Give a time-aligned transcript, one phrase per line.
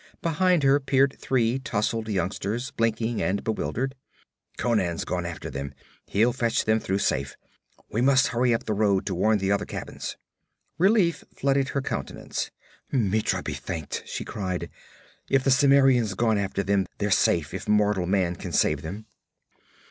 [0.23, 3.93] Behind her peered three tousled youngsters, blinking and bewildered.
[4.57, 5.75] 'Conan's gone after them.
[6.07, 7.37] He'll fetch them through safe.
[7.91, 10.17] We must hurry up the road to warn the other cabins.'
[10.79, 12.49] Relief flooded her countenance.
[12.91, 14.71] 'Mitra be thanked!' she cried.
[15.29, 19.05] 'If the Cimmerian's gone after them, they're safe if mortal man can save them!'